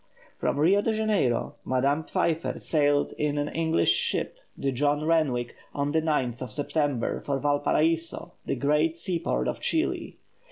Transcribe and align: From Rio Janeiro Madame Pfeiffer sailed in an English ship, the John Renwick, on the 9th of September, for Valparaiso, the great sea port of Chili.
From 0.39 0.57
Rio 0.57 0.81
Janeiro 0.81 1.57
Madame 1.63 2.03
Pfeiffer 2.03 2.57
sailed 2.57 3.13
in 3.19 3.37
an 3.37 3.49
English 3.49 3.91
ship, 3.91 4.39
the 4.57 4.71
John 4.71 5.05
Renwick, 5.05 5.55
on 5.75 5.91
the 5.91 6.01
9th 6.01 6.41
of 6.41 6.49
September, 6.49 7.21
for 7.23 7.37
Valparaiso, 7.37 8.33
the 8.43 8.55
great 8.55 8.95
sea 8.95 9.19
port 9.19 9.47
of 9.47 9.61
Chili. 9.61 10.17